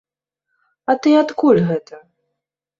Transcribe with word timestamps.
А 0.89 0.95
ты 1.05 1.15
адкуль 1.21 1.63
гэта? 1.71 2.03